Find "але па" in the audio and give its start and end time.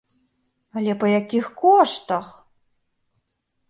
0.81-1.11